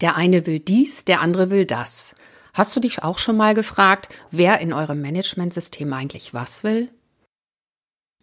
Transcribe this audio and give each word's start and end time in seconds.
Der 0.00 0.16
eine 0.16 0.46
will 0.46 0.60
dies, 0.60 1.04
der 1.04 1.20
andere 1.20 1.50
will 1.50 1.64
das. 1.64 2.14
Hast 2.52 2.74
du 2.74 2.80
dich 2.80 3.02
auch 3.02 3.18
schon 3.18 3.36
mal 3.36 3.54
gefragt, 3.54 4.08
wer 4.30 4.60
in 4.60 4.72
eurem 4.72 5.00
Managementsystem 5.00 5.92
eigentlich 5.92 6.34
was 6.34 6.64
will? 6.64 6.88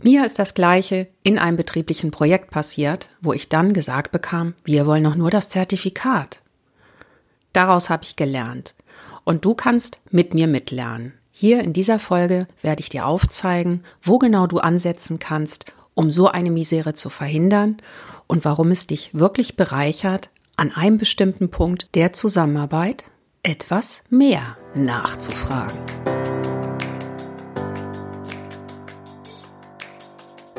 Mir 0.02 0.26
ist 0.26 0.40
das 0.40 0.54
Gleiche 0.54 1.08
in 1.24 1.38
einem 1.38 1.56
betrieblichen 1.56 2.12
Projekt 2.12 2.50
passiert, 2.50 3.10
wo 3.22 3.32
ich 3.32 3.50
dann 3.50 3.74
gesagt 3.74 4.12
bekam, 4.12 4.54
wir 4.64 4.86
wollen 4.86 5.04
doch 5.04 5.16
nur 5.16 5.30
das 5.30 5.50
Zertifikat. 5.50 6.42
Daraus 7.54 7.90
habe 7.90 8.04
ich 8.04 8.16
gelernt. 8.16 8.76
Und 9.24 9.46
du 9.46 9.54
kannst 9.54 10.00
mit 10.10 10.34
mir 10.34 10.48
mitlernen. 10.48 11.14
Hier 11.32 11.62
in 11.62 11.74
dieser 11.74 12.00
Folge 12.00 12.48
werde 12.62 12.82
ich 12.82 12.90
dir 12.90 13.06
aufzeigen, 13.06 13.84
wo 14.02 14.18
genau 14.18 14.48
du 14.48 14.60
ansetzen 14.60 15.20
kannst, 15.20 15.66
um 15.94 16.12
so 16.12 16.28
eine 16.28 16.52
Misere 16.52 16.94
zu 16.94 17.10
verhindern 17.10 17.78
und 18.28 18.46
warum 18.46 18.72
es 18.72 18.88
dich 18.88 19.14
wirklich 19.14 19.56
bereichert, 19.56 20.30
an 20.56 20.72
einem 20.72 20.98
bestimmten 20.98 21.50
Punkt 21.50 21.96
der 21.96 22.14
Zusammenarbeit 22.14 23.06
etwas 23.42 24.04
mehr 24.10 24.58
nachzufragen. 24.76 25.78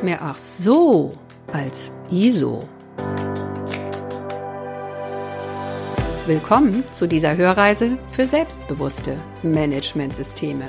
Mehr 0.03 0.21
ach 0.21 0.37
so 0.37 1.13
als 1.51 1.93
ISO. 2.11 2.67
Willkommen 6.27 6.83
zu 6.91 7.07
dieser 7.07 7.37
Hörreise 7.37 7.97
für 8.11 8.27
selbstbewusste 8.27 9.15
Managementsysteme. 9.43 10.65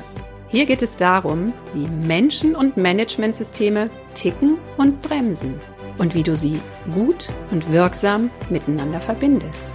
Hier 0.48 0.64
geht 0.66 0.82
es 0.82 0.96
darum, 0.96 1.52
wie 1.74 1.88
Menschen 2.06 2.54
und 2.54 2.76
Managementsysteme 2.76 3.90
ticken 4.14 4.58
und 4.76 5.02
bremsen 5.02 5.54
und 5.98 6.14
wie 6.14 6.22
du 6.22 6.36
sie 6.36 6.60
gut 6.92 7.28
und 7.50 7.72
wirksam 7.72 8.30
miteinander 8.50 9.00
verbindest. 9.00 9.68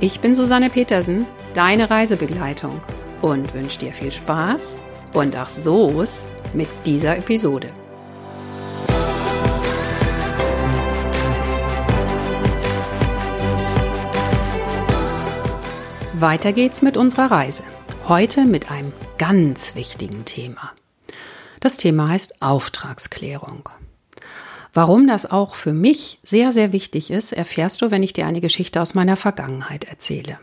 Ich 0.00 0.20
bin 0.20 0.34
Susanne 0.34 0.70
Petersen, 0.70 1.26
deine 1.54 1.90
Reisebegleitung 1.90 2.80
und 3.22 3.54
wünsche 3.54 3.78
dir 3.78 3.92
viel 3.92 4.12
Spaß 4.12 4.82
und 5.14 5.34
ach 5.36 5.48
so's 5.48 6.26
mit 6.52 6.68
dieser 6.84 7.16
Episode. 7.16 7.70
Weiter 16.18 16.52
geht's 16.52 16.80
mit 16.80 16.96
unserer 16.96 17.30
Reise. 17.30 17.62
Heute 18.08 18.46
mit 18.46 18.70
einem 18.70 18.92
ganz 19.18 19.74
wichtigen 19.74 20.24
Thema. 20.24 20.72
Das 21.60 21.76
Thema 21.76 22.08
heißt 22.08 22.40
Auftragsklärung. 22.40 23.68
Warum 24.76 25.06
das 25.06 25.24
auch 25.24 25.54
für 25.54 25.72
mich 25.72 26.18
sehr, 26.22 26.52
sehr 26.52 26.70
wichtig 26.70 27.10
ist, 27.10 27.32
erfährst 27.32 27.80
du, 27.80 27.90
wenn 27.90 28.02
ich 28.02 28.12
dir 28.12 28.26
eine 28.26 28.42
Geschichte 28.42 28.82
aus 28.82 28.92
meiner 28.92 29.16
Vergangenheit 29.16 29.84
erzähle. 29.84 30.38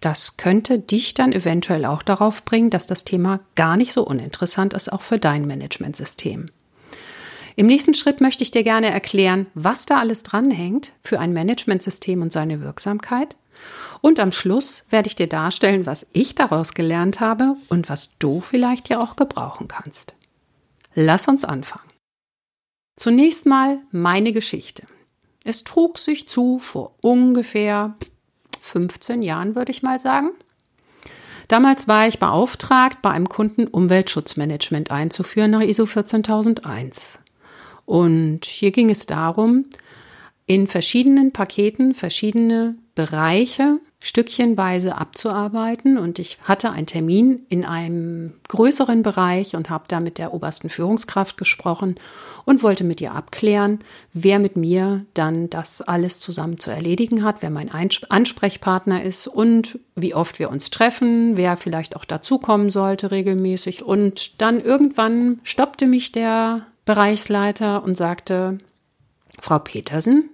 Das 0.00 0.38
könnte 0.38 0.78
dich 0.78 1.12
dann 1.12 1.30
eventuell 1.30 1.84
auch 1.84 2.02
darauf 2.02 2.46
bringen, 2.46 2.70
dass 2.70 2.86
das 2.86 3.04
Thema 3.04 3.40
gar 3.54 3.76
nicht 3.76 3.92
so 3.92 4.02
uninteressant 4.02 4.72
ist, 4.72 4.90
auch 4.90 5.02
für 5.02 5.18
dein 5.18 5.46
Managementsystem. 5.46 6.46
Im 7.54 7.66
nächsten 7.66 7.92
Schritt 7.92 8.22
möchte 8.22 8.44
ich 8.44 8.50
dir 8.50 8.62
gerne 8.62 8.88
erklären, 8.88 9.46
was 9.52 9.84
da 9.84 9.98
alles 9.98 10.22
dranhängt 10.22 10.92
für 11.02 11.20
ein 11.20 11.34
Managementsystem 11.34 12.22
und 12.22 12.32
seine 12.32 12.62
Wirksamkeit 12.62 13.36
und 14.00 14.20
am 14.20 14.32
Schluss 14.32 14.86
werde 14.88 15.08
ich 15.08 15.16
dir 15.16 15.28
darstellen, 15.28 15.84
was 15.84 16.06
ich 16.14 16.34
daraus 16.34 16.72
gelernt 16.72 17.20
habe 17.20 17.56
und 17.68 17.90
was 17.90 18.08
du 18.20 18.40
vielleicht 18.40 18.88
ja 18.88 19.02
auch 19.02 19.16
gebrauchen 19.16 19.68
kannst. 19.68 20.14
Lass 20.94 21.28
uns 21.28 21.44
anfangen. 21.44 21.95
Zunächst 22.96 23.46
mal 23.46 23.80
meine 23.92 24.32
Geschichte. 24.32 24.84
Es 25.44 25.64
trug 25.64 25.98
sich 25.98 26.28
zu 26.28 26.58
vor 26.58 26.94
ungefähr 27.02 27.94
15 28.62 29.22
Jahren, 29.22 29.54
würde 29.54 29.70
ich 29.70 29.82
mal 29.82 30.00
sagen. 30.00 30.30
Damals 31.48 31.86
war 31.86 32.08
ich 32.08 32.18
beauftragt, 32.18 33.02
bei 33.02 33.10
einem 33.10 33.28
Kunden 33.28 33.68
Umweltschutzmanagement 33.68 34.90
einzuführen 34.90 35.52
nach 35.52 35.60
ISO 35.60 35.86
14001. 35.86 37.20
Und 37.84 38.44
hier 38.44 38.72
ging 38.72 38.90
es 38.90 39.06
darum, 39.06 39.66
in 40.46 40.66
verschiedenen 40.66 41.32
Paketen 41.32 41.94
verschiedene 41.94 42.76
Bereiche 42.94 43.78
stückchenweise 44.00 44.96
abzuarbeiten. 44.96 45.98
Und 45.98 46.18
ich 46.18 46.38
hatte 46.42 46.70
einen 46.70 46.86
Termin 46.86 47.46
in 47.48 47.64
einem 47.64 48.34
größeren 48.48 49.02
Bereich 49.02 49.56
und 49.56 49.70
habe 49.70 49.84
da 49.88 50.00
mit 50.00 50.18
der 50.18 50.34
obersten 50.34 50.68
Führungskraft 50.68 51.36
gesprochen 51.36 51.96
und 52.44 52.62
wollte 52.62 52.84
mit 52.84 53.00
ihr 53.00 53.12
abklären, 53.12 53.80
wer 54.12 54.38
mit 54.38 54.56
mir 54.56 55.06
dann 55.14 55.50
das 55.50 55.82
alles 55.82 56.20
zusammen 56.20 56.58
zu 56.58 56.70
erledigen 56.70 57.24
hat, 57.24 57.42
wer 57.42 57.50
mein 57.50 57.70
Ansprechpartner 57.70 59.02
ist 59.02 59.26
und 59.26 59.78
wie 59.94 60.14
oft 60.14 60.38
wir 60.38 60.50
uns 60.50 60.70
treffen, 60.70 61.36
wer 61.36 61.56
vielleicht 61.56 61.96
auch 61.96 62.04
dazukommen 62.04 62.70
sollte 62.70 63.10
regelmäßig. 63.10 63.82
Und 63.82 64.40
dann 64.40 64.60
irgendwann 64.60 65.40
stoppte 65.42 65.86
mich 65.86 66.12
der 66.12 66.66
Bereichsleiter 66.84 67.82
und 67.82 67.96
sagte, 67.96 68.58
Frau 69.40 69.58
Petersen, 69.58 70.30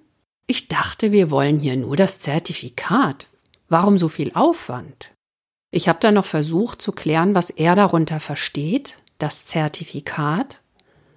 ich 0.46 0.68
dachte, 0.68 1.12
wir 1.12 1.30
wollen 1.30 1.60
hier 1.60 1.76
nur 1.76 1.96
das 1.96 2.20
Zertifikat. 2.20 3.28
Warum 3.72 3.96
so 3.96 4.10
viel 4.10 4.32
Aufwand? 4.34 5.12
Ich 5.70 5.88
habe 5.88 5.98
dann 5.98 6.12
noch 6.12 6.26
versucht 6.26 6.82
zu 6.82 6.92
klären, 6.92 7.34
was 7.34 7.48
er 7.48 7.74
darunter 7.74 8.20
versteht, 8.20 8.98
das 9.16 9.46
Zertifikat 9.46 10.60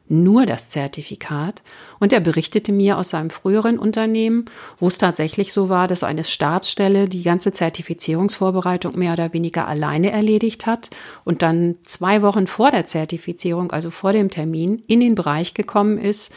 nur 0.07 0.45
das 0.45 0.69
Zertifikat. 0.69 1.63
Und 1.99 2.13
er 2.13 2.19
berichtete 2.19 2.71
mir 2.71 2.97
aus 2.97 3.09
seinem 3.09 3.29
früheren 3.29 3.79
Unternehmen, 3.79 4.45
wo 4.79 4.87
es 4.87 4.97
tatsächlich 4.97 5.51
so 5.51 5.69
war, 5.69 5.87
dass 5.87 6.03
eine 6.03 6.23
Stabsstelle 6.23 7.09
die 7.09 7.23
ganze 7.23 7.51
Zertifizierungsvorbereitung 7.51 8.97
mehr 8.97 9.13
oder 9.13 9.33
weniger 9.33 9.67
alleine 9.67 10.11
erledigt 10.11 10.65
hat 10.65 10.89
und 11.23 11.41
dann 11.41 11.77
zwei 11.83 12.21
Wochen 12.21 12.47
vor 12.47 12.71
der 12.71 12.85
Zertifizierung, 12.85 13.71
also 13.71 13.89
vor 13.89 14.13
dem 14.13 14.29
Termin, 14.29 14.81
in 14.87 14.99
den 14.99 15.15
Bereich 15.15 15.53
gekommen 15.53 15.97
ist, 15.97 16.31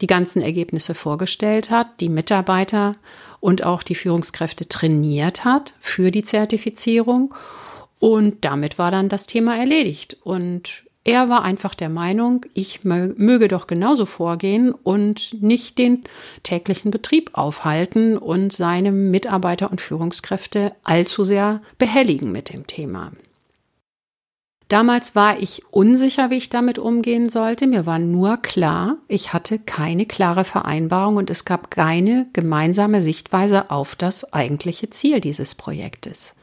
die 0.00 0.06
ganzen 0.06 0.42
Ergebnisse 0.42 0.94
vorgestellt 0.94 1.70
hat, 1.70 2.00
die 2.00 2.08
Mitarbeiter 2.08 2.96
und 3.42 3.64
auch 3.64 3.82
die 3.82 3.96
Führungskräfte 3.96 4.68
trainiert 4.68 5.44
hat 5.44 5.74
für 5.80 6.12
die 6.12 6.22
Zertifizierung. 6.22 7.34
Und 7.98 8.44
damit 8.44 8.78
war 8.78 8.92
dann 8.92 9.08
das 9.08 9.26
Thema 9.26 9.56
erledigt. 9.56 10.16
Und 10.22 10.84
er 11.02 11.28
war 11.28 11.42
einfach 11.42 11.74
der 11.74 11.88
Meinung, 11.88 12.46
ich 12.54 12.84
möge 12.84 13.48
doch 13.48 13.66
genauso 13.66 14.06
vorgehen 14.06 14.70
und 14.70 15.42
nicht 15.42 15.76
den 15.78 16.04
täglichen 16.44 16.92
Betrieb 16.92 17.30
aufhalten 17.32 18.16
und 18.16 18.52
seine 18.52 18.92
Mitarbeiter 18.92 19.72
und 19.72 19.80
Führungskräfte 19.80 20.72
allzu 20.84 21.24
sehr 21.24 21.62
behelligen 21.78 22.30
mit 22.30 22.52
dem 22.52 22.68
Thema. 22.68 23.10
Damals 24.72 25.14
war 25.14 25.38
ich 25.38 25.62
unsicher, 25.70 26.30
wie 26.30 26.38
ich 26.38 26.48
damit 26.48 26.78
umgehen 26.78 27.26
sollte. 27.26 27.66
Mir 27.66 27.84
war 27.84 27.98
nur 27.98 28.38
klar, 28.38 28.96
ich 29.06 29.34
hatte 29.34 29.58
keine 29.58 30.06
klare 30.06 30.44
Vereinbarung 30.44 31.16
und 31.16 31.28
es 31.28 31.44
gab 31.44 31.70
keine 31.70 32.26
gemeinsame 32.32 33.02
Sichtweise 33.02 33.70
auf 33.70 33.96
das 33.96 34.32
eigentliche 34.32 34.88
Ziel 34.88 35.20
dieses 35.20 35.54
Projektes. 35.54 36.36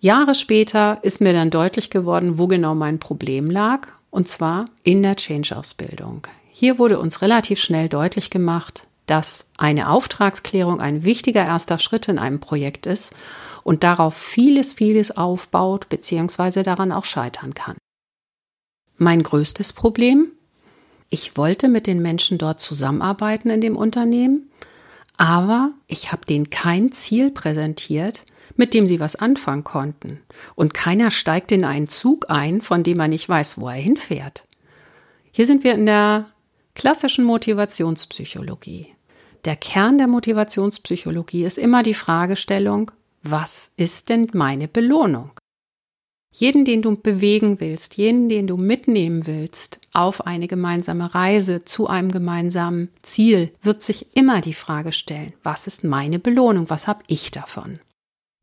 Jahre 0.00 0.34
später 0.34 0.98
ist 1.02 1.20
mir 1.20 1.32
dann 1.32 1.50
deutlich 1.50 1.88
geworden, 1.88 2.36
wo 2.36 2.48
genau 2.48 2.74
mein 2.74 2.98
Problem 2.98 3.48
lag, 3.48 3.86
und 4.10 4.26
zwar 4.26 4.64
in 4.82 5.00
der 5.04 5.14
Change-Ausbildung. 5.14 6.26
Hier 6.50 6.80
wurde 6.80 6.98
uns 6.98 7.22
relativ 7.22 7.60
schnell 7.60 7.88
deutlich 7.88 8.30
gemacht, 8.30 8.88
dass 9.06 9.46
eine 9.56 9.88
Auftragsklärung 9.88 10.80
ein 10.80 11.04
wichtiger 11.04 11.44
erster 11.44 11.78
Schritt 11.78 12.08
in 12.08 12.18
einem 12.18 12.40
Projekt 12.40 12.86
ist 12.86 13.14
und 13.62 13.84
darauf 13.84 14.14
vieles, 14.14 14.72
vieles 14.72 15.16
aufbaut 15.16 15.88
bzw. 15.88 16.62
daran 16.62 16.92
auch 16.92 17.04
scheitern 17.04 17.54
kann. 17.54 17.76
Mein 18.96 19.22
größtes 19.22 19.72
Problem? 19.72 20.32
Ich 21.08 21.36
wollte 21.36 21.68
mit 21.68 21.86
den 21.86 22.02
Menschen 22.02 22.38
dort 22.38 22.60
zusammenarbeiten 22.60 23.50
in 23.50 23.60
dem 23.60 23.76
Unternehmen, 23.76 24.50
aber 25.16 25.72
ich 25.86 26.12
habe 26.12 26.24
denen 26.24 26.50
kein 26.50 26.92
Ziel 26.92 27.30
präsentiert, 27.30 28.24
mit 28.56 28.74
dem 28.74 28.86
sie 28.86 29.00
was 29.00 29.16
anfangen 29.16 29.64
konnten. 29.64 30.20
Und 30.54 30.74
keiner 30.74 31.10
steigt 31.10 31.50
in 31.50 31.64
einen 31.64 31.88
Zug 31.88 32.26
ein, 32.28 32.60
von 32.60 32.82
dem 32.82 32.98
man 32.98 33.10
nicht 33.10 33.28
weiß, 33.28 33.58
wo 33.58 33.68
er 33.68 33.74
hinfährt. 33.74 34.46
Hier 35.32 35.46
sind 35.46 35.64
wir 35.64 35.74
in 35.74 35.86
der 35.86 36.26
klassischen 36.74 37.24
Motivationspsychologie. 37.24 38.94
Der 39.44 39.56
Kern 39.56 39.98
der 39.98 40.06
Motivationspsychologie 40.06 41.44
ist 41.44 41.58
immer 41.58 41.82
die 41.82 41.94
Fragestellung, 41.94 42.90
was 43.22 43.72
ist 43.76 44.08
denn 44.08 44.28
meine 44.32 44.68
Belohnung? 44.68 45.30
Jeden, 46.32 46.64
den 46.64 46.80
du 46.80 46.96
bewegen 46.96 47.58
willst, 47.58 47.96
jeden, 47.96 48.28
den 48.28 48.46
du 48.46 48.56
mitnehmen 48.56 49.26
willst 49.26 49.80
auf 49.92 50.26
eine 50.26 50.46
gemeinsame 50.46 51.12
Reise 51.12 51.64
zu 51.64 51.88
einem 51.88 52.12
gemeinsamen 52.12 52.88
Ziel, 53.02 53.52
wird 53.62 53.82
sich 53.82 54.14
immer 54.16 54.40
die 54.40 54.54
Frage 54.54 54.92
stellen, 54.92 55.32
was 55.42 55.66
ist 55.66 55.82
meine 55.82 56.20
Belohnung, 56.20 56.70
was 56.70 56.86
habe 56.86 57.02
ich 57.08 57.32
davon? 57.32 57.80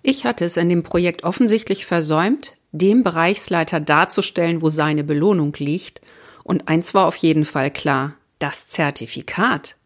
Ich 0.03 0.25
hatte 0.25 0.45
es 0.45 0.57
in 0.57 0.69
dem 0.69 0.83
Projekt 0.83 1.23
offensichtlich 1.23 1.85
versäumt, 1.85 2.55
dem 2.71 3.03
Bereichsleiter 3.03 3.79
darzustellen, 3.79 4.61
wo 4.61 4.69
seine 4.69 5.03
Belohnung 5.03 5.53
liegt. 5.57 6.01
Und 6.43 6.67
eins 6.67 6.93
war 6.93 7.07
auf 7.07 7.15
jeden 7.15 7.45
Fall 7.45 7.71
klar, 7.71 8.13
das 8.39 8.67
Zertifikat 8.67 9.77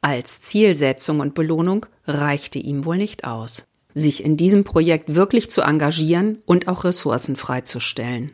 als 0.00 0.42
Zielsetzung 0.42 1.20
und 1.20 1.34
Belohnung 1.34 1.86
reichte 2.06 2.58
ihm 2.58 2.84
wohl 2.84 2.98
nicht 2.98 3.24
aus. 3.24 3.64
Sich 3.94 4.24
in 4.24 4.36
diesem 4.36 4.64
Projekt 4.64 5.14
wirklich 5.14 5.50
zu 5.50 5.62
engagieren 5.62 6.38
und 6.44 6.68
auch 6.68 6.84
Ressourcen 6.84 7.36
freizustellen. 7.36 8.32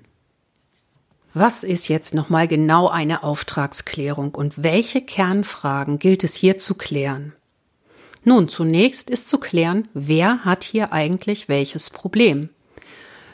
Was 1.32 1.62
ist 1.62 1.88
jetzt 1.88 2.14
nochmal 2.14 2.48
genau 2.48 2.88
eine 2.88 3.22
Auftragsklärung 3.22 4.34
und 4.34 4.64
welche 4.64 5.00
Kernfragen 5.00 5.98
gilt 6.00 6.24
es 6.24 6.34
hier 6.34 6.58
zu 6.58 6.74
klären? 6.74 7.34
Nun, 8.24 8.48
zunächst 8.48 9.08
ist 9.08 9.28
zu 9.28 9.38
klären, 9.38 9.88
wer 9.94 10.44
hat 10.44 10.64
hier 10.64 10.92
eigentlich 10.92 11.48
welches 11.48 11.88
Problem. 11.88 12.48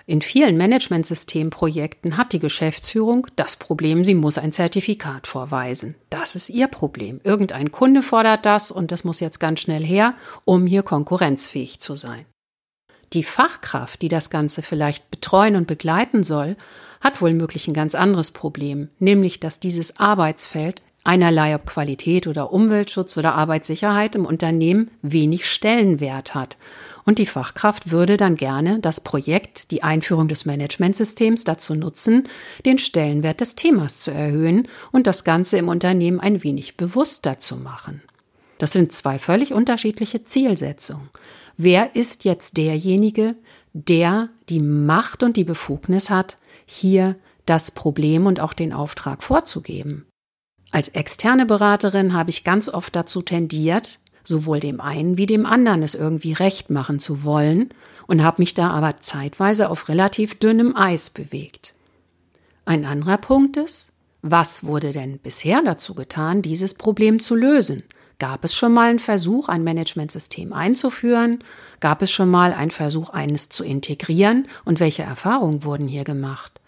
In 0.08 0.22
vielen 0.22 0.56
Managementsystemprojekten 0.56 2.16
hat 2.16 2.32
die 2.32 2.38
Geschäftsführung 2.38 3.26
das 3.34 3.56
Problem, 3.56 4.04
sie 4.04 4.14
muss 4.14 4.38
ein 4.38 4.52
Zertifikat 4.52 5.26
vorweisen. 5.26 5.96
Das 6.10 6.36
ist 6.36 6.48
ihr 6.48 6.68
Problem. 6.68 7.20
Irgendein 7.24 7.72
Kunde 7.72 8.02
fordert 8.02 8.46
das 8.46 8.70
und 8.70 8.92
das 8.92 9.02
muss 9.02 9.18
jetzt 9.18 9.40
ganz 9.40 9.58
schnell 9.58 9.84
her, 9.84 10.14
um 10.44 10.64
hier 10.64 10.84
konkurrenzfähig 10.84 11.80
zu 11.80 11.96
sein. 11.96 12.24
Die 13.14 13.24
Fachkraft, 13.24 14.00
die 14.00 14.08
das 14.08 14.30
Ganze 14.30 14.62
vielleicht 14.62 15.10
betreuen 15.10 15.56
und 15.56 15.66
begleiten 15.66 16.22
soll, 16.22 16.56
hat 17.00 17.20
wohl 17.20 17.32
möglich 17.32 17.66
ein 17.66 17.74
ganz 17.74 17.96
anderes 17.96 18.30
Problem, 18.30 18.90
nämlich 19.00 19.40
dass 19.40 19.58
dieses 19.58 19.98
Arbeitsfeld 19.98 20.82
einerlei 21.06 21.54
ob 21.54 21.66
Qualität 21.66 22.26
oder 22.26 22.52
Umweltschutz 22.52 23.16
oder 23.16 23.34
Arbeitssicherheit 23.34 24.14
im 24.14 24.26
Unternehmen 24.26 24.90
wenig 25.02 25.48
Stellenwert 25.48 26.34
hat. 26.34 26.56
Und 27.04 27.18
die 27.18 27.26
Fachkraft 27.26 27.92
würde 27.92 28.16
dann 28.16 28.36
gerne 28.36 28.80
das 28.80 29.00
Projekt, 29.00 29.70
die 29.70 29.84
Einführung 29.84 30.26
des 30.26 30.44
Managementsystems 30.44 31.44
dazu 31.44 31.76
nutzen, 31.76 32.24
den 32.64 32.78
Stellenwert 32.78 33.40
des 33.40 33.54
Themas 33.54 34.00
zu 34.00 34.10
erhöhen 34.10 34.66
und 34.90 35.06
das 35.06 35.22
Ganze 35.22 35.56
im 35.56 35.68
Unternehmen 35.68 36.18
ein 36.18 36.42
wenig 36.42 36.76
bewusster 36.76 37.38
zu 37.38 37.56
machen. 37.56 38.02
Das 38.58 38.72
sind 38.72 38.92
zwei 38.92 39.18
völlig 39.18 39.52
unterschiedliche 39.52 40.24
Zielsetzungen. 40.24 41.10
Wer 41.56 41.94
ist 41.94 42.24
jetzt 42.24 42.56
derjenige, 42.56 43.36
der 43.72 44.30
die 44.48 44.60
Macht 44.60 45.22
und 45.22 45.36
die 45.36 45.44
Befugnis 45.44 46.10
hat, 46.10 46.38
hier 46.64 47.16
das 47.44 47.70
Problem 47.70 48.26
und 48.26 48.40
auch 48.40 48.52
den 48.52 48.72
Auftrag 48.72 49.22
vorzugeben? 49.22 50.06
Als 50.76 50.90
externe 50.90 51.46
Beraterin 51.46 52.12
habe 52.12 52.28
ich 52.28 52.44
ganz 52.44 52.68
oft 52.68 52.94
dazu 52.94 53.22
tendiert, 53.22 53.98
sowohl 54.24 54.60
dem 54.60 54.82
einen 54.82 55.16
wie 55.16 55.24
dem 55.24 55.46
anderen 55.46 55.82
es 55.82 55.94
irgendwie 55.94 56.34
recht 56.34 56.68
machen 56.68 56.98
zu 56.98 57.24
wollen 57.24 57.70
und 58.06 58.22
habe 58.22 58.42
mich 58.42 58.52
da 58.52 58.68
aber 58.72 58.98
zeitweise 58.98 59.70
auf 59.70 59.88
relativ 59.88 60.38
dünnem 60.38 60.76
Eis 60.76 61.08
bewegt. 61.08 61.72
Ein 62.66 62.84
anderer 62.84 63.16
Punkt 63.16 63.56
ist, 63.56 63.90
was 64.20 64.64
wurde 64.64 64.92
denn 64.92 65.16
bisher 65.16 65.62
dazu 65.62 65.94
getan, 65.94 66.42
dieses 66.42 66.74
Problem 66.74 67.22
zu 67.22 67.36
lösen? 67.36 67.82
Gab 68.18 68.44
es 68.44 68.54
schon 68.54 68.74
mal 68.74 68.90
einen 68.90 68.98
Versuch, 68.98 69.48
ein 69.48 69.64
Managementsystem 69.64 70.52
einzuführen? 70.52 71.38
Gab 71.80 72.02
es 72.02 72.10
schon 72.10 72.28
mal 72.28 72.52
einen 72.52 72.70
Versuch, 72.70 73.08
eines 73.08 73.48
zu 73.48 73.64
integrieren? 73.64 74.46
Und 74.66 74.78
welche 74.78 75.04
Erfahrungen 75.04 75.64
wurden 75.64 75.88
hier 75.88 76.04
gemacht? 76.04 76.60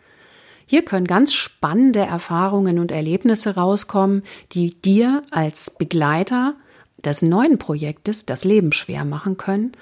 Hier 0.70 0.84
können 0.84 1.06
ganz 1.06 1.32
spannende 1.32 2.00
Erfahrungen 2.00 2.78
und 2.78 2.92
Erlebnisse 2.92 3.54
rauskommen, 3.54 4.22
die 4.52 4.74
dir 4.82 5.22
als 5.30 5.70
Begleiter 5.70 6.56
des 7.02 7.22
neuen 7.22 7.58
Projektes 7.58 8.26
das 8.26 8.44
Leben 8.44 8.72
schwer 8.72 9.06
machen 9.06 9.38
können 9.38 9.72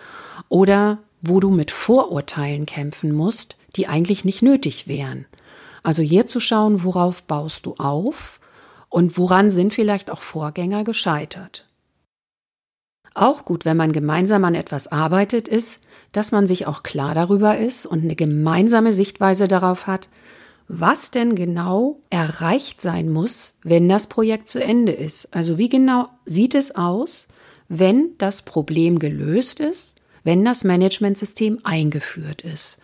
oder 0.48 0.98
wo 1.22 1.40
du 1.40 1.50
mit 1.50 1.72
Vorurteilen 1.72 2.66
kämpfen 2.66 3.12
musst, 3.12 3.56
die 3.74 3.88
eigentlich 3.88 4.24
nicht 4.24 4.42
nötig 4.42 4.86
wären. 4.86 5.26
Also 5.82 6.02
hier 6.02 6.26
zu 6.26 6.38
schauen, 6.38 6.84
worauf 6.84 7.24
baust 7.24 7.66
du 7.66 7.74
auf 7.78 8.38
und 8.88 9.18
woran 9.18 9.50
sind 9.50 9.74
vielleicht 9.74 10.08
auch 10.08 10.22
Vorgänger 10.22 10.84
gescheitert. 10.84 11.66
Auch 13.12 13.44
gut, 13.44 13.64
wenn 13.64 13.76
man 13.76 13.90
gemeinsam 13.90 14.44
an 14.44 14.54
etwas 14.54 14.86
arbeitet, 14.86 15.48
ist, 15.48 15.80
dass 16.12 16.30
man 16.30 16.46
sich 16.46 16.68
auch 16.68 16.84
klar 16.84 17.16
darüber 17.16 17.58
ist 17.58 17.86
und 17.86 18.04
eine 18.04 18.14
gemeinsame 18.14 18.92
Sichtweise 18.92 19.48
darauf 19.48 19.88
hat, 19.88 20.08
was 20.68 21.10
denn 21.10 21.34
genau 21.34 22.00
erreicht 22.10 22.80
sein 22.80 23.08
muss, 23.08 23.54
wenn 23.62 23.88
das 23.88 24.08
Projekt 24.08 24.48
zu 24.48 24.62
Ende 24.62 24.92
ist. 24.92 25.34
Also 25.34 25.58
wie 25.58 25.68
genau 25.68 26.08
sieht 26.24 26.54
es 26.54 26.74
aus, 26.74 27.28
wenn 27.68 28.10
das 28.18 28.42
Problem 28.42 28.98
gelöst 28.98 29.60
ist, 29.60 29.96
wenn 30.24 30.44
das 30.44 30.64
Managementsystem 30.64 31.60
eingeführt 31.62 32.42
ist. 32.42 32.78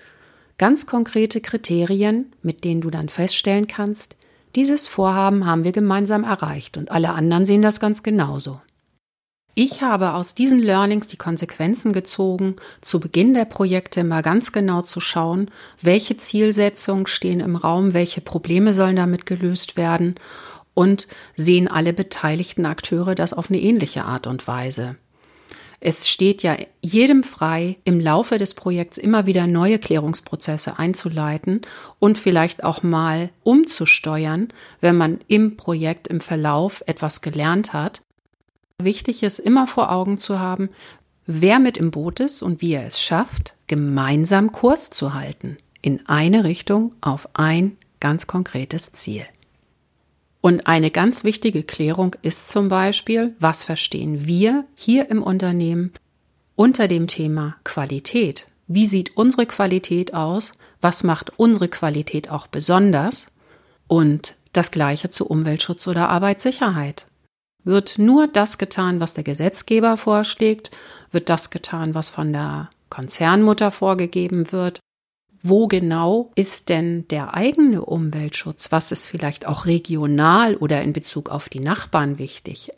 Ganz 0.58 0.86
konkrete 0.86 1.40
Kriterien, 1.40 2.32
mit 2.42 2.62
denen 2.62 2.82
du 2.82 2.90
dann 2.90 3.08
feststellen 3.08 3.66
kannst, 3.66 4.16
dieses 4.54 4.86
Vorhaben 4.86 5.46
haben 5.46 5.64
wir 5.64 5.72
gemeinsam 5.72 6.24
erreicht 6.24 6.76
und 6.76 6.90
alle 6.90 7.14
anderen 7.14 7.46
sehen 7.46 7.62
das 7.62 7.80
ganz 7.80 8.02
genauso. 8.02 8.60
Ich 9.54 9.82
habe 9.82 10.14
aus 10.14 10.34
diesen 10.34 10.60
Learnings 10.60 11.08
die 11.08 11.18
Konsequenzen 11.18 11.92
gezogen, 11.92 12.56
zu 12.80 13.00
Beginn 13.00 13.34
der 13.34 13.44
Projekte 13.44 14.02
mal 14.02 14.22
ganz 14.22 14.52
genau 14.52 14.80
zu 14.80 14.98
schauen, 15.00 15.50
welche 15.82 16.16
Zielsetzungen 16.16 17.06
stehen 17.06 17.40
im 17.40 17.56
Raum, 17.56 17.92
welche 17.92 18.22
Probleme 18.22 18.72
sollen 18.72 18.96
damit 18.96 19.26
gelöst 19.26 19.76
werden 19.76 20.14
und 20.72 21.06
sehen 21.36 21.68
alle 21.68 21.92
beteiligten 21.92 22.64
Akteure 22.64 23.14
das 23.14 23.34
auf 23.34 23.50
eine 23.50 23.60
ähnliche 23.60 24.04
Art 24.04 24.26
und 24.26 24.46
Weise. 24.48 24.96
Es 25.80 26.08
steht 26.08 26.42
ja 26.42 26.56
jedem 26.80 27.22
frei, 27.22 27.76
im 27.84 28.00
Laufe 28.00 28.38
des 28.38 28.54
Projekts 28.54 28.96
immer 28.96 29.26
wieder 29.26 29.46
neue 29.46 29.78
Klärungsprozesse 29.78 30.78
einzuleiten 30.78 31.60
und 31.98 32.16
vielleicht 32.16 32.64
auch 32.64 32.82
mal 32.82 33.28
umzusteuern, 33.42 34.48
wenn 34.80 34.96
man 34.96 35.20
im 35.26 35.58
Projekt 35.58 36.08
im 36.08 36.20
Verlauf 36.20 36.82
etwas 36.86 37.20
gelernt 37.20 37.74
hat 37.74 38.00
Wichtig 38.84 39.22
ist 39.22 39.38
immer 39.38 39.66
vor 39.66 39.90
Augen 39.90 40.18
zu 40.18 40.38
haben, 40.38 40.70
wer 41.26 41.58
mit 41.58 41.76
im 41.76 41.90
Boot 41.90 42.20
ist 42.20 42.42
und 42.42 42.60
wie 42.60 42.74
er 42.74 42.86
es 42.86 43.00
schafft, 43.00 43.54
gemeinsam 43.66 44.52
Kurs 44.52 44.90
zu 44.90 45.14
halten 45.14 45.56
in 45.82 46.06
eine 46.06 46.44
Richtung 46.44 46.94
auf 47.00 47.28
ein 47.34 47.76
ganz 48.00 48.26
konkretes 48.26 48.92
Ziel. 48.92 49.26
Und 50.40 50.66
eine 50.66 50.90
ganz 50.90 51.22
wichtige 51.22 51.62
Klärung 51.62 52.16
ist 52.22 52.50
zum 52.50 52.68
Beispiel, 52.68 53.36
was 53.38 53.62
verstehen 53.62 54.26
wir 54.26 54.64
hier 54.74 55.08
im 55.10 55.22
Unternehmen 55.22 55.92
unter 56.56 56.88
dem 56.88 57.06
Thema 57.06 57.56
Qualität? 57.62 58.48
Wie 58.66 58.86
sieht 58.86 59.16
unsere 59.16 59.46
Qualität 59.46 60.14
aus? 60.14 60.52
Was 60.80 61.04
macht 61.04 61.38
unsere 61.38 61.68
Qualität 61.68 62.30
auch 62.30 62.48
besonders? 62.48 63.28
Und 63.86 64.36
das 64.52 64.70
gleiche 64.70 65.10
zu 65.10 65.26
Umweltschutz 65.26 65.86
oder 65.86 66.08
Arbeitssicherheit. 66.08 67.06
Wird 67.64 67.98
nur 67.98 68.26
das 68.26 68.58
getan, 68.58 69.00
was 69.00 69.14
der 69.14 69.24
Gesetzgeber 69.24 69.96
vorschlägt? 69.96 70.70
Wird 71.10 71.28
das 71.28 71.50
getan, 71.50 71.94
was 71.94 72.10
von 72.10 72.32
der 72.32 72.70
Konzernmutter 72.90 73.70
vorgegeben 73.70 74.50
wird? 74.52 74.80
Wo 75.42 75.66
genau 75.66 76.30
ist 76.34 76.68
denn 76.68 77.06
der 77.08 77.34
eigene 77.34 77.84
Umweltschutz? 77.84 78.70
Was 78.70 78.92
ist 78.92 79.08
vielleicht 79.08 79.46
auch 79.46 79.66
regional 79.66 80.56
oder 80.56 80.82
in 80.82 80.92
Bezug 80.92 81.30
auf 81.30 81.48
die 81.48 81.60
Nachbarn 81.60 82.18
wichtig? 82.18 82.70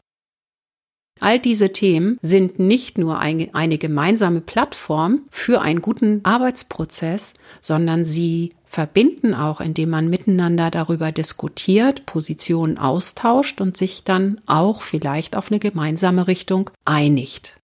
All 1.20 1.38
diese 1.38 1.73
Themen 1.73 2.18
sind 2.23 2.58
nicht 2.58 2.99
nur 2.99 3.18
eine, 3.18 3.78
gemeinsame 3.78 4.40
Plattform 4.40 5.23
für 5.30 5.61
einen 5.61 5.80
guten 5.80 6.25
Arbeitsprozess, 6.25 7.35
sondern 7.61 8.04
sie 8.04 8.54
verbinden 8.75 9.35
auch, 9.35 9.61
indem 9.61 9.90
man 9.90 10.11
miteinander 10.11 10.69
darüber 10.69 11.12
diskutiert, 11.12 12.07
Positionen 12.07 12.76
austauscht 12.76 13.61
und 13.61 13.76
sich 13.76 14.02
dann 14.02 14.40
auch 14.47 14.83
vielleicht 14.83 15.37
auf 15.37 15.50
eine 15.52 15.61
gemeinsame 15.61 16.26
Richtung 16.26 16.71
einigt. 16.85 17.61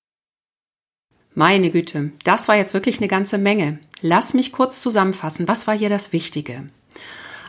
Meine 1.34 1.70
Güte, 1.70 2.12
das 2.24 2.46
war 2.46 2.56
jetzt 2.56 2.74
wirklich 2.74 2.98
eine 2.98 3.08
ganze 3.08 3.38
Menge. 3.38 3.80
Lass 4.02 4.34
mich 4.34 4.52
kurz 4.52 4.80
zusammenfassen. 4.80 5.48
Was 5.48 5.66
war 5.66 5.76
hier 5.76 5.88
das 5.88 6.12
Wichtige? 6.12 6.66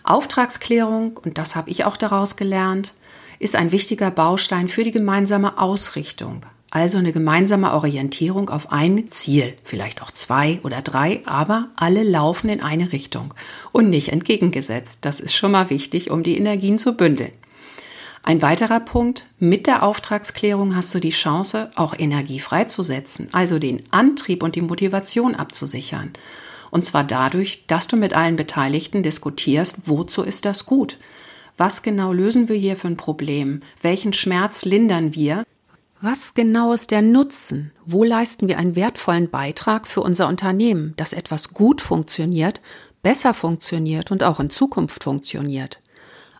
Auftragsklärung, 0.03 1.17
und 1.17 1.37
das 1.37 1.55
habe 1.55 1.69
ich 1.69 1.85
auch 1.85 1.97
daraus 1.97 2.35
gelernt, 2.35 2.95
ist 3.37 3.55
ein 3.55 3.71
wichtiger 3.71 4.09
Baustein 4.09 4.69
für 4.69 4.83
die 4.83 4.91
gemeinsame 4.91 5.59
Ausrichtung. 5.59 6.47
Also 6.73 6.97
eine 6.97 7.11
gemeinsame 7.11 7.73
Orientierung 7.73 8.49
auf 8.49 8.71
ein 8.71 9.09
Ziel, 9.09 9.55
vielleicht 9.65 10.01
auch 10.01 10.09
zwei 10.09 10.61
oder 10.63 10.81
drei, 10.81 11.21
aber 11.25 11.67
alle 11.75 12.01
laufen 12.01 12.49
in 12.49 12.61
eine 12.61 12.93
Richtung 12.93 13.33
und 13.73 13.89
nicht 13.89 14.13
entgegengesetzt. 14.13 14.99
Das 15.01 15.19
ist 15.19 15.35
schon 15.35 15.51
mal 15.51 15.69
wichtig, 15.69 16.11
um 16.11 16.23
die 16.23 16.37
Energien 16.37 16.77
zu 16.77 16.93
bündeln. 16.93 17.33
Ein 18.23 18.41
weiterer 18.41 18.79
Punkt, 18.79 19.27
mit 19.37 19.67
der 19.67 19.83
Auftragsklärung 19.83 20.73
hast 20.73 20.95
du 20.95 20.99
die 20.99 21.09
Chance, 21.09 21.71
auch 21.75 21.93
Energie 21.97 22.39
freizusetzen, 22.39 23.27
also 23.33 23.59
den 23.59 23.83
Antrieb 23.91 24.41
und 24.41 24.55
die 24.55 24.61
Motivation 24.61 25.35
abzusichern. 25.35 26.13
Und 26.69 26.85
zwar 26.85 27.03
dadurch, 27.03 27.65
dass 27.67 27.89
du 27.89 27.97
mit 27.97 28.13
allen 28.13 28.37
Beteiligten 28.37 29.03
diskutierst, 29.03 29.81
wozu 29.87 30.23
ist 30.23 30.45
das 30.45 30.65
gut? 30.65 30.97
Was 31.57 31.81
genau 31.81 32.13
lösen 32.13 32.47
wir 32.47 32.55
hier 32.55 32.77
für 32.77 32.87
ein 32.87 32.95
Problem? 32.95 33.61
Welchen 33.81 34.13
Schmerz 34.13 34.63
lindern 34.63 35.13
wir? 35.13 35.43
Was 36.03 36.33
genau 36.33 36.73
ist 36.73 36.89
der 36.89 37.03
Nutzen? 37.03 37.71
Wo 37.85 38.03
leisten 38.03 38.47
wir 38.47 38.57
einen 38.57 38.75
wertvollen 38.75 39.29
Beitrag 39.29 39.85
für 39.85 40.01
unser 40.01 40.27
Unternehmen, 40.27 40.95
dass 40.97 41.13
etwas 41.13 41.53
gut 41.53 41.79
funktioniert, 41.79 42.59
besser 43.03 43.35
funktioniert 43.35 44.09
und 44.09 44.23
auch 44.23 44.39
in 44.39 44.49
Zukunft 44.49 45.03
funktioniert? 45.03 45.79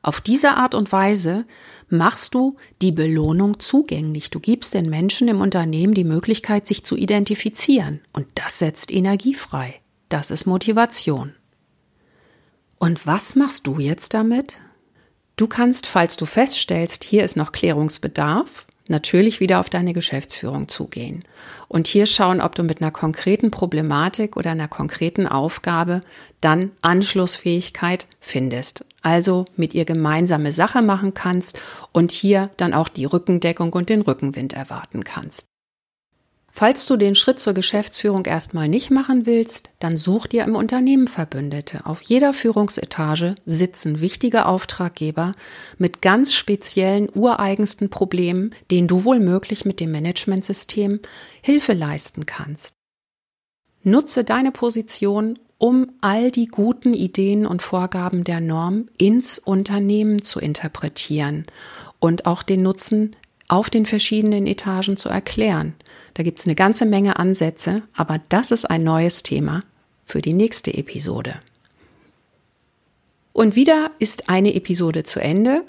Auf 0.02 0.20
diese 0.20 0.54
Art 0.54 0.74
und 0.74 0.92
Weise 0.92 1.46
machst 1.90 2.34
du 2.34 2.56
die 2.82 2.92
Belohnung 2.92 3.60
zugänglich. 3.60 4.32
Du 4.32 4.40
gibst 4.40 4.74
den 4.74 4.90
Menschen 4.90 5.28
im 5.28 5.42
Unternehmen 5.42 5.94
die 5.94 6.06
Möglichkeit, 6.06 6.66
sich 6.66 6.84
zu 6.84 6.98
identifizieren. 6.98 8.02
Und 8.14 8.26
das 8.34 8.58
setzt 8.58 8.90
Energie 8.92 9.36
frei. 9.36 9.76
Das 10.10 10.32
ist 10.32 10.48
Motivation. 10.48 11.36
Und 12.80 13.06
was 13.06 13.36
machst 13.36 13.68
du 13.68 13.80
jetzt 13.80 14.16
damit? 14.16 14.58
Du 15.36 15.46
kannst, 15.46 15.86
falls 15.86 16.18
du 16.18 16.26
feststellst, 16.26 17.04
hier 17.04 17.24
ist 17.24 17.38
noch 17.38 17.52
Klärungsbedarf, 17.52 18.66
natürlich 18.92 19.40
wieder 19.40 19.60
auf 19.60 19.70
deine 19.70 19.94
Geschäftsführung 19.94 20.68
zugehen 20.68 21.24
und 21.68 21.88
hier 21.88 22.06
schauen, 22.06 22.42
ob 22.42 22.54
du 22.54 22.64
mit 22.64 22.82
einer 22.82 22.92
konkreten 22.92 23.50
Problematik 23.50 24.38
oder 24.38 24.52
einer 24.52 24.68
konkreten 24.68 25.26
Aufgabe 25.26 26.02
dann 26.42 26.72
Anschlussfähigkeit 26.82 28.06
findest. 28.20 28.86
Also 29.02 29.46
mit 29.56 29.74
ihr 29.74 29.86
gemeinsame 29.86 30.52
Sache 30.52 30.82
machen 30.82 31.14
kannst 31.14 31.60
und 31.92 32.12
hier 32.12 32.52
dann 32.58 32.74
auch 32.74 32.90
die 32.90 33.06
Rückendeckung 33.06 33.74
und 33.74 33.90
den 33.90 34.02
Rückenwind 34.02 34.54
erwarten 34.54 35.04
kannst. 35.04 35.51
Falls 36.54 36.86
du 36.86 36.98
den 36.98 37.16
Schritt 37.16 37.40
zur 37.40 37.54
Geschäftsführung 37.54 38.26
erstmal 38.26 38.68
nicht 38.68 38.92
machen 38.92 39.26
willst, 39.26 39.70
dann 39.80 39.96
such 39.96 40.28
dir 40.28 40.44
im 40.44 40.56
Unternehmen 40.56 41.08
Verbündete. 41.08 41.86
Auf 41.86 42.02
jeder 42.02 42.34
Führungsetage 42.34 43.36
sitzen 43.46 44.02
wichtige 44.02 44.46
Auftraggeber 44.46 45.32
mit 45.78 46.02
ganz 46.02 46.34
speziellen, 46.34 47.10
ureigensten 47.14 47.90
Problemen, 47.90 48.54
denen 48.70 48.90
du 48.90 49.06
wohl 49.06 49.20
möglich 49.20 49.64
mit 49.64 49.80
dem 49.80 49.92
Managementsystem 49.92 51.00
Hilfe 51.42 51.74
leisten 51.74 52.26
kannst. 52.26 52.76
Nutze 53.84 54.24
deine 54.24 54.52
Position, 54.52 55.40
um 55.58 55.92
all 56.02 56.32
die 56.32 56.48
guten 56.48 56.94
Ideen 56.94 57.46
und 57.46 57.62
Vorgaben 57.62 58.24
der 58.24 58.42
Norm 58.42 58.88
ins 58.98 59.40
Unternehmen 59.40 60.22
zu 60.22 60.40
interpretieren 60.40 61.46
und 62.00 62.26
auch 62.26 62.44
den 62.44 62.62
Nutzen 62.62 63.16
auf 63.48 63.70
den 63.70 63.86
verschiedenen 63.86 64.48
Etagen 64.48 64.98
zu 64.98 65.10
erklären. 65.10 65.76
Da 66.14 66.24
gibt 66.24 66.40
es 66.40 66.46
eine 66.46 66.56
ganze 66.56 66.86
Menge 66.86 67.18
Ansätze, 67.18 67.84
aber 67.96 68.20
das 68.30 68.52
ist 68.52 68.66
ein 68.66 68.84
neues 68.84 69.24
Thema 69.24 69.62
für 70.06 70.22
die 70.22 70.34
nächste 70.34 70.74
Episode. 70.74 71.40
Und 73.34 73.56
wieder 73.56 73.92
ist 74.00 74.30
eine 74.30 74.54
Episode 74.54 75.04
zu 75.04 75.22
Ende. 75.22 75.64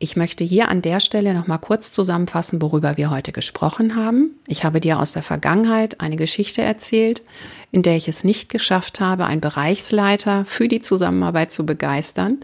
Ich 0.00 0.16
möchte 0.16 0.42
hier 0.42 0.68
an 0.68 0.82
der 0.82 0.98
Stelle 0.98 1.32
noch 1.32 1.46
mal 1.46 1.58
kurz 1.58 1.92
zusammenfassen, 1.92 2.60
worüber 2.60 2.96
wir 2.96 3.10
heute 3.10 3.30
gesprochen 3.30 3.94
haben. 3.94 4.32
Ich 4.48 4.64
habe 4.64 4.80
dir 4.80 4.98
aus 4.98 5.12
der 5.12 5.22
Vergangenheit 5.22 6.00
eine 6.00 6.16
Geschichte 6.16 6.62
erzählt, 6.62 7.22
in 7.70 7.82
der 7.82 7.96
ich 7.96 8.08
es 8.08 8.24
nicht 8.24 8.48
geschafft 8.48 8.98
habe, 8.98 9.26
einen 9.26 9.40
Bereichsleiter 9.40 10.44
für 10.44 10.66
die 10.66 10.80
Zusammenarbeit 10.80 11.52
zu 11.52 11.64
begeistern 11.64 12.40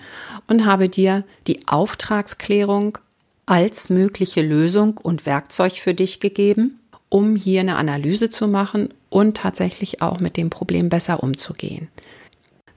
und 0.47 0.65
habe 0.65 0.89
dir 0.89 1.25
die 1.49 1.67
Auftragsklärung 1.67 2.99
als 3.47 3.91
mögliche 3.91 4.43
Lösung 4.43 4.99
und 4.99 5.27
Werkzeug 5.27 5.73
für 5.73 5.95
dich 5.95 6.21
gegeben 6.21 6.81
um 7.11 7.37
hier 7.37 7.61
eine 7.61 7.77
Analyse 7.77 8.31
zu 8.31 8.49
machen 8.49 8.89
und 9.11 9.37
tatsächlich 9.37 10.01
auch 10.01 10.21
mit 10.21 10.39
dem 10.39 10.49
Problem 10.49 10.89
besser 10.89 11.23
umzugehen. 11.23 11.89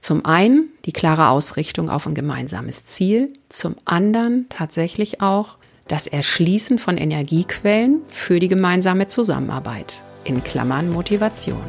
Zum 0.02 0.26
einen 0.26 0.68
die 0.84 0.92
klare 0.92 1.30
Ausrichtung 1.30 1.88
auf 1.88 2.06
ein 2.06 2.14
gemeinsames 2.14 2.84
Ziel, 2.84 3.32
zum 3.48 3.76
anderen 3.86 4.46
tatsächlich 4.50 5.22
auch 5.22 5.56
das 5.88 6.06
Erschließen 6.06 6.78
von 6.78 6.98
Energiequellen 6.98 8.02
für 8.08 8.38
die 8.38 8.48
gemeinsame 8.48 9.06
Zusammenarbeit, 9.06 9.94
in 10.24 10.44
Klammern 10.44 10.90
Motivation. 10.90 11.64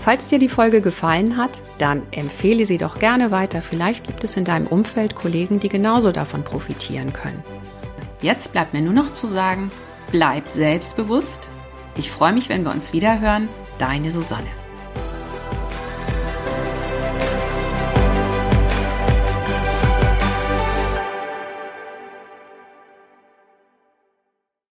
Falls 0.00 0.28
dir 0.28 0.38
die 0.38 0.48
Folge 0.48 0.82
gefallen 0.82 1.38
hat, 1.38 1.58
dann 1.78 2.02
empfehle 2.10 2.66
sie 2.66 2.76
doch 2.76 2.98
gerne 2.98 3.30
weiter. 3.30 3.62
Vielleicht 3.62 4.06
gibt 4.06 4.22
es 4.22 4.36
in 4.36 4.44
deinem 4.44 4.66
Umfeld 4.66 5.14
Kollegen, 5.14 5.60
die 5.60 5.70
genauso 5.70 6.12
davon 6.12 6.44
profitieren 6.44 7.14
können. 7.14 7.42
Jetzt 8.20 8.52
bleibt 8.52 8.74
mir 8.74 8.82
nur 8.82 8.92
noch 8.92 9.10
zu 9.10 9.26
sagen, 9.26 9.70
Bleib 10.14 10.48
selbstbewusst. 10.48 11.48
Ich 11.96 12.08
freue 12.08 12.32
mich, 12.32 12.48
wenn 12.48 12.62
wir 12.62 12.70
uns 12.70 12.92
wieder 12.92 13.18
hören. 13.18 13.48
Deine 13.80 14.12
Susanne. 14.12 14.63